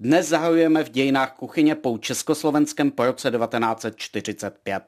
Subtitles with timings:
[0.00, 4.82] Dnes zahajujeme v dějinách kuchyně po Československém po roce 1945.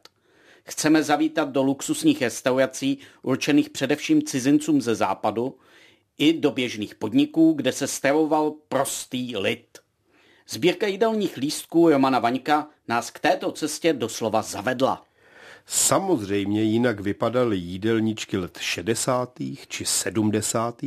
[0.65, 5.58] Chceme zavítat do luxusních restaurací určených především cizincům ze západu
[6.18, 9.79] i do běžných podniků, kde se stravoval prostý lid.
[10.48, 15.07] Sbírka jídelních lístků Romana Vaňka nás k této cestě doslova zavedla.
[15.71, 19.39] Samozřejmě jinak vypadaly jídelníčky let 60.
[19.68, 20.82] či 70.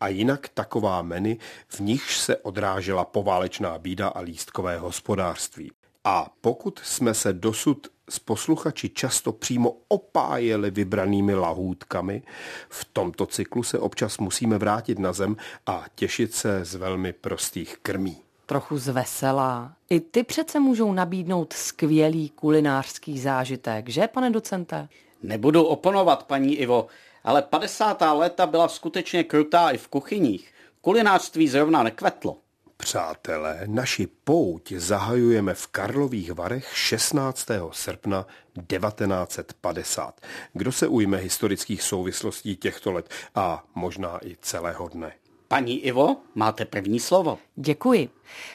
[0.00, 1.38] a jinak taková meny,
[1.68, 5.72] v nichž se odrážela poválečná bída a lístkové hospodářství.
[6.04, 12.22] A pokud jsme se dosud s posluchači často přímo opájeli vybranými lahůdkami,
[12.68, 15.36] v tomto cyklu se občas musíme vrátit na zem
[15.66, 18.16] a těšit se z velmi prostých krmí
[18.50, 19.72] trochu zveselá.
[19.90, 24.88] I ty přece můžou nabídnout skvělý kulinářský zážitek, že, pane docente?
[25.22, 26.86] Nebudu oponovat, paní Ivo,
[27.24, 28.02] ale 50.
[28.12, 30.52] léta byla skutečně krutá i v kuchyních.
[30.80, 32.36] Kulinářství zrovna nekvetlo.
[32.76, 37.48] Přátelé, naši pouť zahajujeme v Karlových Varech 16.
[37.72, 38.26] srpna
[38.66, 40.20] 1950.
[40.52, 45.12] Kdo se ujme historických souvislostí těchto let a možná i celého dne?
[45.48, 47.38] Paní Ivo, máte první slovo.
[47.56, 48.08] Děkuji.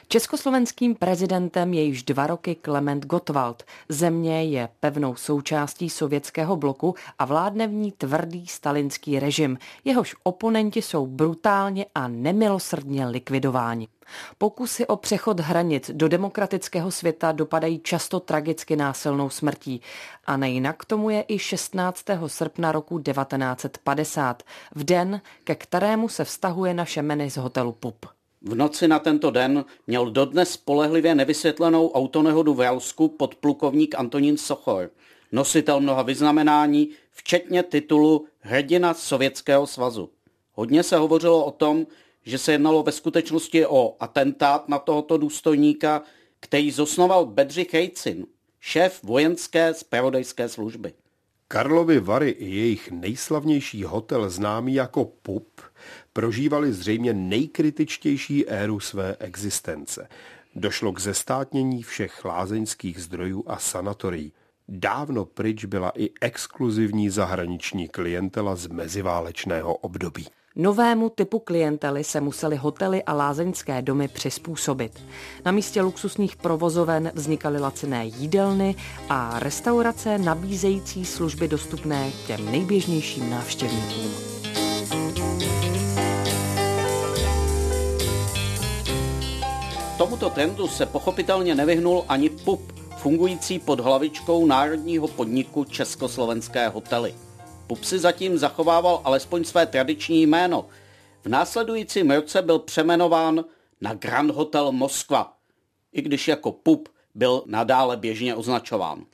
[0.07, 3.63] Československým prezidentem je již dva roky Klement Gottwald.
[3.89, 9.57] Země je pevnou součástí sovětského bloku a vládne v ní tvrdý stalinský režim.
[9.85, 13.87] Jehož oponenti jsou brutálně a nemilosrdně likvidováni.
[14.37, 19.81] Pokusy o přechod hranic do demokratického světa dopadají často tragicky násilnou smrtí.
[20.25, 22.05] A nejinak tomu je i 16.
[22.27, 24.43] srpna roku 1950,
[24.75, 28.05] v den, ke kterému se vztahuje naše meny z hotelu Pup.
[28.47, 34.91] V noci na tento den měl dodnes spolehlivě nevysvětlenou autonehodu v Rausku podplukovník Antonín Sochor,
[35.31, 40.09] nositel mnoha vyznamenání, včetně titulu Hrdina Sovětského svazu.
[40.53, 41.87] Hodně se hovořilo o tom,
[42.23, 46.01] že se jednalo ve skutečnosti o atentát na tohoto důstojníka,
[46.39, 48.25] který zosnoval Bedřich Hejcin,
[48.59, 50.93] šéf vojenské spravodajské služby.
[51.47, 55.61] Karlovy Vary i jejich nejslavnější hotel známý jako PUP
[56.15, 60.07] prožívali zřejmě nejkritičtější éru své existence.
[60.55, 64.33] Došlo k zestátnění všech lázeňských zdrojů a sanatorií.
[64.67, 70.27] Dávno pryč byla i exkluzivní zahraniční klientela z meziválečného období.
[70.55, 75.03] Novému typu klientely se museli hotely a lázeňské domy přizpůsobit.
[75.45, 78.75] Na místě luxusních provozoven vznikaly laciné jídelny
[79.09, 84.34] a restaurace nabízející služby dostupné těm nejběžnějším návštěvníkům.
[89.97, 97.15] Tomuto trendu se pochopitelně nevyhnul ani PUP, fungující pod hlavičkou národního podniku Československé hotely.
[97.67, 100.65] Pup si zatím zachovával alespoň své tradiční jméno.
[101.23, 103.45] V následujícím roce byl přemenován
[103.81, 105.33] na Grand Hotel Moskva,
[105.93, 109.05] i když jako Pup byl nadále běžně označován.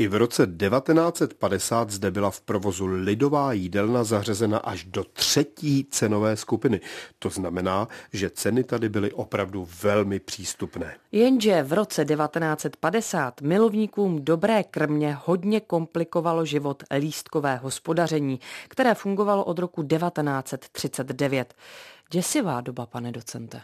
[0.00, 6.36] I v roce 1950 zde byla v provozu lidová jídelna zařazena až do třetí cenové
[6.36, 6.80] skupiny.
[7.18, 10.96] To znamená, že ceny tady byly opravdu velmi přístupné.
[11.12, 19.58] Jenže v roce 1950 milovníkům dobré krmě hodně komplikovalo život lístkové hospodaření, které fungovalo od
[19.58, 21.54] roku 1939.
[22.10, 23.60] Děsivá doba, pane docente.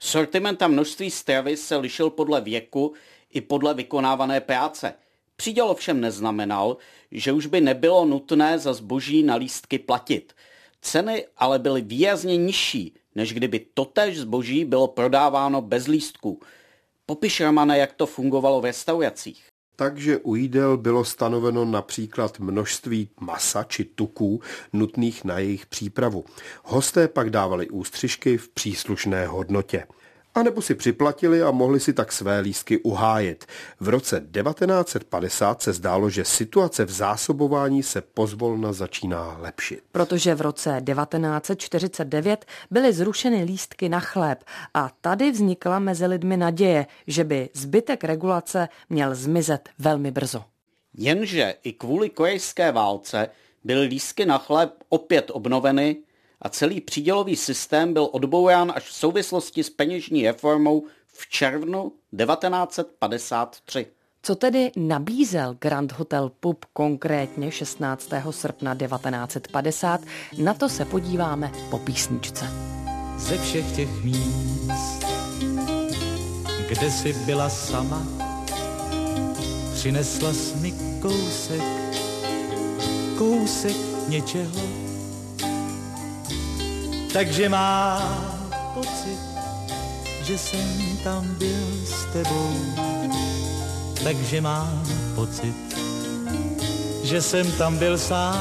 [0.00, 2.94] Sortiment a množství stravy se lišil podle věku
[3.30, 4.94] i podle vykonávané práce–
[5.36, 6.76] Příděl ovšem neznamenal,
[7.10, 10.32] že už by nebylo nutné za zboží na lístky platit.
[10.80, 16.40] Ceny ale byly výrazně nižší, než kdyby totéž zboží bylo prodáváno bez lístků.
[17.06, 19.44] Popiš, Romane, jak to fungovalo v restauracích.
[19.76, 24.40] Takže u jídel bylo stanoveno například množství masa či tuků
[24.72, 26.24] nutných na jejich přípravu.
[26.64, 29.86] Hosté pak dávali ústřižky v příslušné hodnotě.
[30.36, 33.46] A nebo si připlatili a mohli si tak své lístky uhájet.
[33.80, 39.80] V roce 1950 se zdálo, že situace v zásobování se pozvolna začíná lepšit.
[39.92, 46.86] Protože v roce 1949 byly zrušeny lístky na chléb a tady vznikla mezi lidmi naděje,
[47.06, 50.44] že by zbytek regulace měl zmizet velmi brzo.
[50.94, 53.28] Jenže i kvůli korejské válce
[53.64, 55.96] byly lístky na chléb opět obnoveny
[56.42, 63.86] a celý přídělový systém byl odbourán až v souvislosti s peněžní reformou v červnu 1953.
[64.22, 68.10] Co tedy nabízel Grand Hotel Pub konkrétně 16.
[68.30, 70.00] srpna 1950,
[70.38, 72.44] na to se podíváme po písničce.
[73.16, 75.04] Ze všech těch míst,
[76.68, 78.06] kde jsi byla sama,
[79.74, 80.72] přinesla jsi mi
[81.02, 81.62] kousek,
[83.18, 83.76] kousek
[84.08, 84.60] něčeho,
[87.16, 87.96] takže má
[88.74, 89.18] pocit,
[90.22, 92.52] že jsem tam byl s tebou,
[94.04, 94.84] takže mám
[95.14, 95.54] pocit,
[97.02, 98.36] že jsem tam byl sám.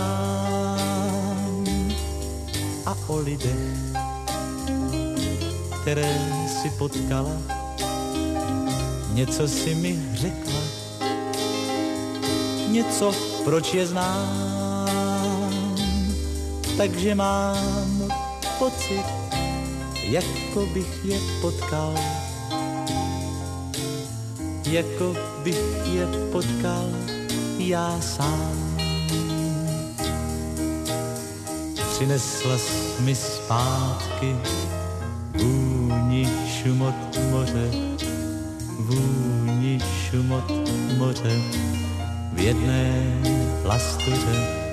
[2.86, 3.95] A o lidech,
[5.81, 6.19] které
[6.62, 7.38] si potkala,
[9.13, 10.62] něco si mi řekla,
[12.68, 14.95] něco, proč je znám,
[16.78, 17.94] takže mám
[18.60, 19.06] pocit,
[20.04, 21.96] jako bych je potkal,
[24.69, 25.62] jako bych
[25.94, 26.86] je potkal
[27.57, 28.78] já sám.
[31.90, 34.36] Přinesla jsi mi zpátky
[35.44, 36.96] vůni šumot
[37.31, 37.72] moře,
[38.80, 39.80] vůni
[40.10, 40.52] šumot
[40.98, 41.42] moře
[42.34, 43.04] v jedné
[43.63, 44.64] lastuře.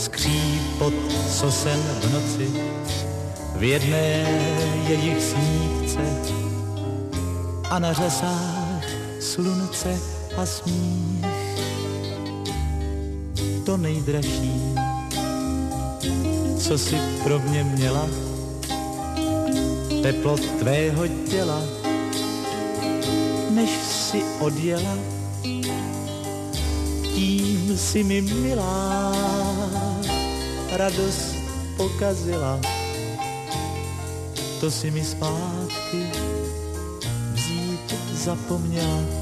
[0.00, 0.94] Skřípot,
[1.38, 2.50] co jsem v noci,
[3.56, 4.26] v jedné
[4.88, 6.00] jejich snídce
[7.70, 8.84] a na řasách
[9.20, 9.98] slunce
[10.36, 11.24] a smích.
[13.66, 14.74] To nejdražší,
[16.58, 18.08] co si pro mě měla,
[20.02, 21.60] teplo tvého těla,
[23.50, 24.96] než si odjela,
[27.20, 29.12] tím si mi milá
[30.72, 31.36] radost
[31.76, 32.60] pokazila.
[34.60, 36.00] To si mi zpátky
[37.36, 37.88] vzít
[38.24, 39.19] zapomněla.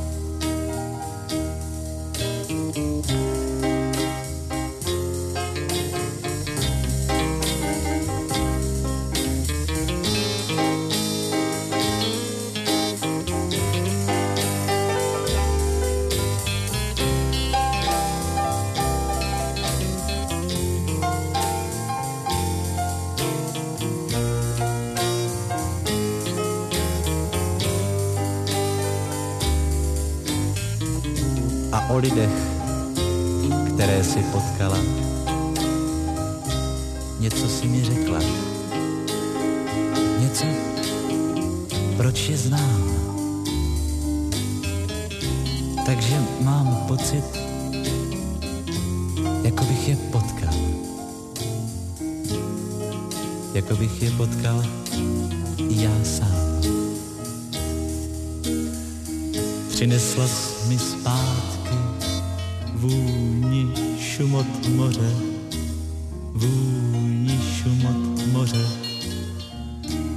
[31.98, 32.30] Lidech,
[33.74, 34.78] které si potkala.
[37.20, 38.18] Něco si mi řekla,
[40.18, 40.44] něco,
[41.96, 42.82] proč je znám.
[45.86, 47.24] Takže mám pocit,
[49.42, 50.54] jako bych je potkal.
[53.54, 54.64] Jako bych je potkal
[55.70, 56.38] já sám.
[59.68, 60.26] Přinesla
[60.68, 61.47] mi zpátky
[62.78, 65.10] vůni šumot moře,
[66.32, 68.66] vůni šumot moře,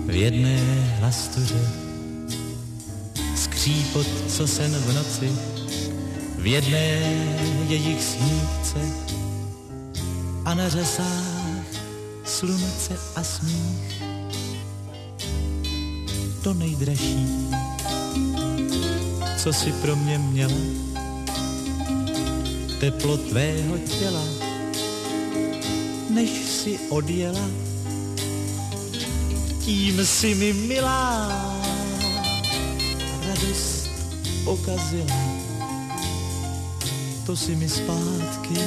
[0.06, 0.60] v jedné
[1.02, 1.72] lastuře.
[3.36, 5.32] Skřípot, co sen v noci,
[6.38, 6.88] v jedné
[7.68, 8.80] jejich snídce
[10.46, 11.66] a na řasách
[12.26, 14.04] slunce a smích.
[16.44, 17.28] To nejdražší,
[19.38, 20.91] co si pro mě měla,
[22.82, 24.26] teplo tvého těla,
[26.10, 27.50] než si odjela,
[29.66, 31.30] tím si mi milá
[33.28, 33.90] radost
[34.44, 35.22] pokazila.
[37.26, 38.58] To si mi zpátky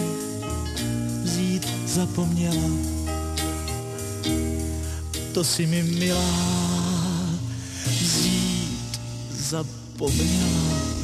[1.23, 2.71] vzít zapomněla.
[5.33, 6.31] To si mi milá
[7.87, 9.01] vzít
[9.31, 11.04] zapomněla.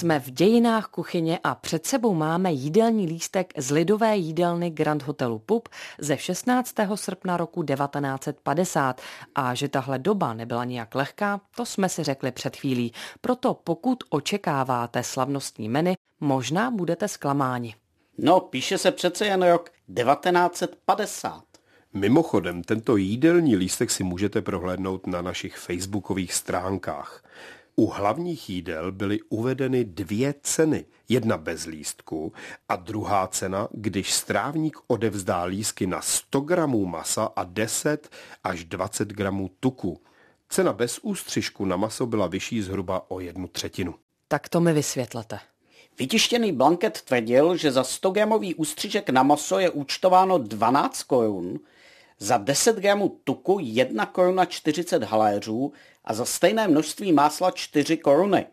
[0.00, 5.38] Jsme v dějinách kuchyně a před sebou máme jídelní lístek z lidové jídelny Grand Hotelu
[5.38, 6.74] Pub ze 16.
[6.94, 9.00] srpna roku 1950.
[9.34, 12.92] A že tahle doba nebyla nijak lehká, to jsme si řekli před chvílí.
[13.20, 17.74] Proto pokud očekáváte slavnostní menu, možná budete zklamáni.
[18.18, 21.42] No, píše se přece jen rok 1950.
[21.92, 27.22] Mimochodem, tento jídelní lístek si můžete prohlédnout na našich facebookových stránkách.
[27.76, 30.84] U hlavních jídel byly uvedeny dvě ceny.
[31.08, 32.32] Jedna bez lístku
[32.68, 38.10] a druhá cena, když strávník odevzdá lístky na 100 gramů masa a 10
[38.44, 40.00] až 20 gramů tuku.
[40.48, 43.94] Cena bez ústřižku na maso byla vyšší zhruba o jednu třetinu.
[44.28, 45.38] Tak to mi vysvětlete.
[45.98, 51.58] Vytištěný blanket tvrdil, že za 100 gramový ústřižek na maso je účtováno 12 korun,
[52.20, 55.72] za 10 gramů tuku 1 koruna 40 haléřů
[56.04, 58.46] a za stejné množství másla 4 koruny.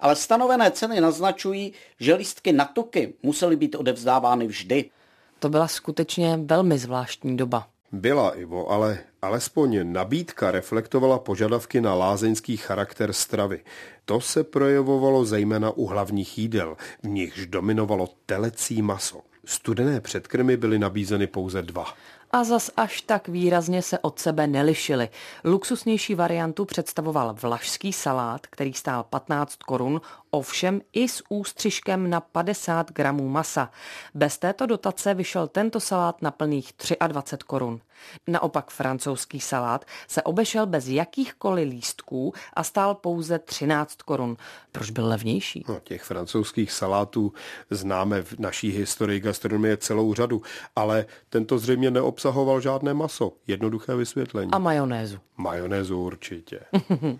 [0.00, 4.90] Ale stanovené ceny naznačují, že lístky na tuky musely být odevzdávány vždy.
[5.38, 7.66] To byla skutečně velmi zvláštní doba.
[7.92, 13.64] Byla, Ivo, ale alespoň nabídka reflektovala požadavky na lázeňský charakter stravy.
[14.04, 19.20] To se projevovalo zejména u hlavních jídel, v nichž dominovalo telecí maso.
[19.44, 21.94] Studené předkrmy byly nabízeny pouze dva.
[22.34, 25.08] A zas až tak výrazně se od sebe nelišily.
[25.44, 30.00] Luxusnější variantu představoval vlašský salát, který stál 15 korun,
[30.34, 33.70] ovšem i s ústřižkem na 50 gramů masa.
[34.14, 36.72] Bez této dotace vyšel tento salát na plných
[37.08, 37.80] 23 korun.
[38.28, 44.36] Naopak francouzský salát se obešel bez jakýchkoliv lístků a stál pouze 13 korun.
[44.72, 45.64] Proč byl levnější?
[45.68, 47.32] No, těch francouzských salátů
[47.70, 50.42] známe v naší historii gastronomie celou řadu,
[50.76, 53.32] ale tento zřejmě neobsahoval žádné maso.
[53.46, 54.50] Jednoduché vysvětlení.
[54.52, 55.18] A majonézu.
[55.36, 56.60] Majonézu určitě.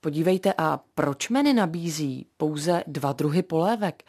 [0.00, 4.02] Podívejte, a proč menu nabízí pouze dva druhy polévek?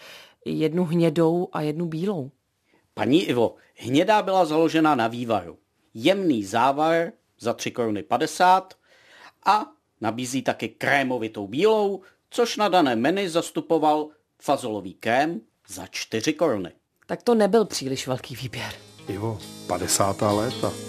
[0.45, 2.31] Jednu hnědou a jednu bílou.
[2.93, 5.57] Paní Ivo, hnědá byla založena na vývaru.
[5.93, 8.73] Jemný závar za 3 koruny 50
[9.45, 9.65] a
[10.01, 14.09] nabízí taky krémovitou bílou, což na dané menu zastupoval
[14.41, 16.71] fazolový krém za 4 koruny.
[17.05, 18.71] Tak to nebyl příliš velký výběr.
[19.07, 20.21] Ivo, 50.
[20.21, 20.88] léta.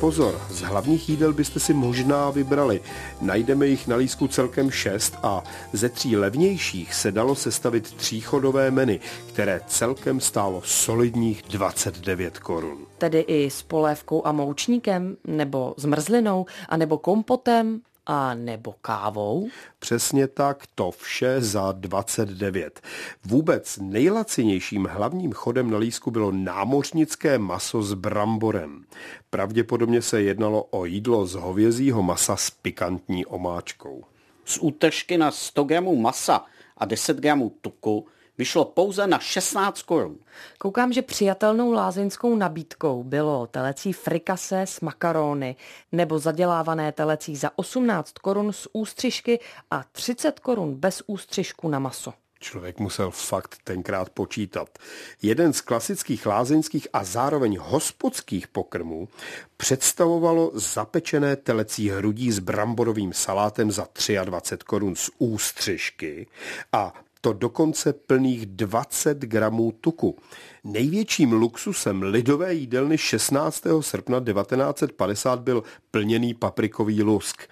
[0.00, 2.80] Pozor, z hlavních jídel byste si možná vybrali.
[3.20, 8.98] Najdeme jich na lísku celkem šest a ze tří levnějších se dalo sestavit tříchodové menu,
[9.26, 12.78] které celkem stálo solidních 29 korun.
[12.98, 17.80] Tedy i s polévkou a moučníkem, nebo zmrzlinou, a nebo kompotem,
[18.12, 19.48] a nebo kávou?
[19.78, 22.80] Přesně tak, to vše za 29.
[23.24, 28.84] Vůbec nejlacinějším hlavním chodem na lísku bylo námořnické maso s bramborem.
[29.30, 34.04] Pravděpodobně se jednalo o jídlo z hovězího masa s pikantní omáčkou.
[34.44, 36.44] Z útržky na 100 gramů masa
[36.76, 38.06] a 10 gramů tuku
[38.40, 40.18] vyšlo pouze na 16 korun.
[40.58, 45.56] Koukám, že přijatelnou lázeňskou nabídkou bylo telecí frikase s makarony
[45.92, 52.12] nebo zadělávané telecí za 18 korun z ústřižky a 30 korun bez ústřižku na maso.
[52.40, 54.78] Člověk musel fakt tenkrát počítat.
[55.22, 59.08] Jeden z klasických lázeňských a zároveň hospodských pokrmů
[59.56, 63.86] představovalo zapečené telecí hrudí s bramborovým salátem za
[64.24, 66.26] 23 korun z ústřižky
[66.72, 70.16] a to dokonce plných 20 gramů tuku.
[70.64, 73.66] Největším luxusem lidové jídelny 16.
[73.80, 77.42] srpna 1950 byl plněný paprikový lusk.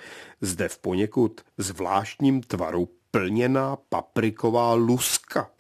[0.41, 5.51] Zde v poněkud zvláštním tvaru plněná papriková luska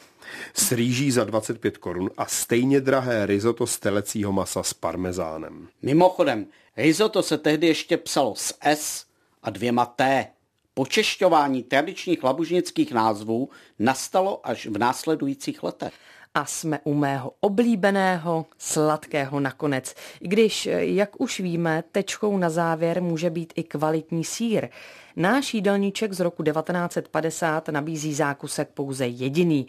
[0.55, 5.69] s rýží za 25 korun a stejně drahé risotto z telecího masa s parmezánem.
[5.83, 6.47] Mimochodem,
[6.77, 9.05] risotto se tehdy ještě psalo s S
[9.43, 10.27] a dvěma T.
[10.79, 15.93] Počešťování tradičních labužnických názvů nastalo až v následujících letech.
[16.35, 19.95] A jsme u mého oblíbeného sladkého nakonec.
[20.21, 24.69] I když, jak už víme, tečkou na závěr může být i kvalitní sír.
[25.17, 29.67] Náš jídelníček z roku 1950 nabízí zákusek pouze jediný.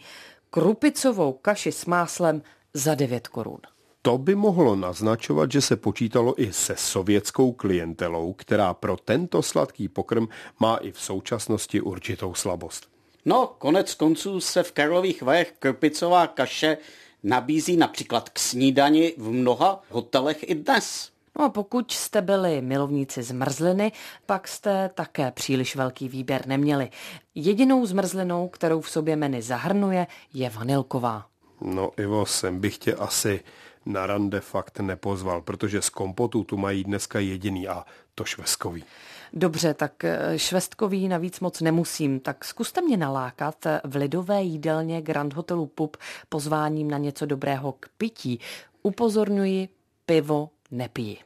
[0.50, 2.42] Krupicovou kaši s máslem
[2.74, 3.60] za 9 korun.
[4.02, 9.88] To by mohlo naznačovat, že se počítalo i se sovětskou klientelou, která pro tento sladký
[9.88, 10.26] pokrm
[10.60, 12.88] má i v současnosti určitou slabost.
[13.24, 16.76] No, konec konců se v Karlových Varech krpicová kaše
[17.22, 21.10] nabízí například k snídani v mnoha hotelech i dnes.
[21.38, 23.92] No a pokud jste byli milovníci zmrzliny,
[24.26, 26.90] pak jste také příliš velký výběr neměli.
[27.34, 31.26] Jedinou zmrzlinou, kterou v sobě menu zahrnuje, je vanilková.
[31.60, 33.40] No Ivo, sem bych tě asi
[33.86, 37.84] na rande fakt nepozval, protože z kompotu tu mají dneska jediný a
[38.14, 38.84] to švestkový.
[39.32, 45.32] Dobře, tak eh, švestkový navíc moc nemusím, tak zkuste mě nalákat v lidové jídelně Grand
[45.32, 45.96] Hotelu Pup
[46.28, 48.40] pozváním na něco dobrého k pití.
[48.82, 49.68] Upozorňuji,
[50.06, 51.18] pivo nepiji.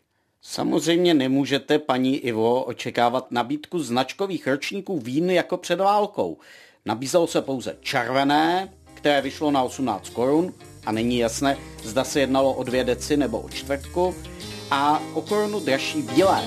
[0.42, 6.38] Samozřejmě nemůžete, paní Ivo, očekávat nabídku značkových ročníků vín jako před válkou.
[6.84, 10.52] Nabízelo se pouze červené, které vyšlo na 18 korun
[10.86, 14.14] a není jasné, zda se jednalo o dvě deci nebo o čtvrtku
[14.70, 16.44] a o korunu dražší bílé.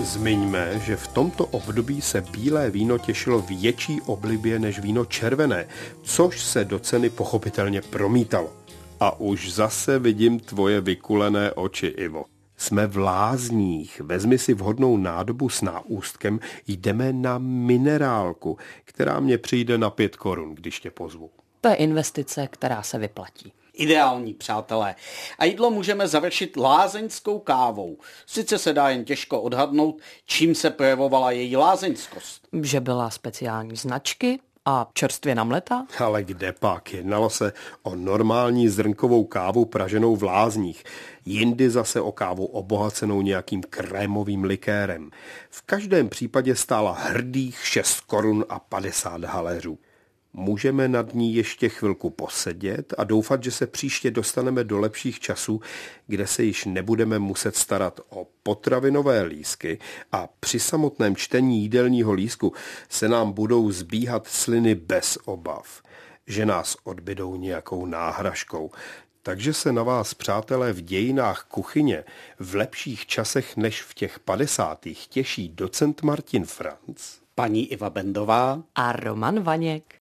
[0.00, 5.66] Zmiňme, že v tomto období se bílé víno těšilo větší oblibě než víno červené,
[6.02, 8.52] což se do ceny pochopitelně promítalo.
[9.00, 12.33] A už zase vidím tvoje vykulené oči, Ivo.
[12.64, 19.78] Jsme v lázních, vezmi si vhodnou nádobu s náústkem, jdeme na minerálku, která mě přijde
[19.78, 21.30] na pět korun, když tě pozvu.
[21.60, 23.52] To je investice, která se vyplatí.
[23.72, 24.94] Ideální, přátelé.
[25.38, 27.98] A jídlo můžeme završit lázeňskou kávou.
[28.26, 32.48] Sice se dá jen těžko odhadnout, čím se projevovala její lázeňskost.
[32.62, 35.86] Že byla speciální značky A čerstvě namleta?
[35.98, 36.92] Ale kde pak?
[36.92, 37.52] Jednalo se
[37.82, 40.84] o normální zrnkovou kávu praženou v lázních.
[41.24, 45.10] Jindy zase o kávu obohacenou nějakým krémovým likérem.
[45.50, 49.78] V každém případě stála hrdých 6 korun a 50 haléřů.
[50.36, 55.60] Můžeme nad ní ještě chvilku posedět a doufat, že se příště dostaneme do lepších časů,
[56.06, 59.78] kde se již nebudeme muset starat o potravinové lísky
[60.12, 62.52] a při samotném čtení jídelního lísku
[62.88, 65.82] se nám budou zbíhat sliny bez obav,
[66.26, 68.70] že nás odbydou nějakou náhražkou.
[69.22, 72.04] Takže se na vás, přátelé, v dějinách kuchyně
[72.38, 78.92] v lepších časech než v těch padesátých těší docent Martin Franc, paní Iva Bendová a
[78.92, 80.03] Roman Vaněk.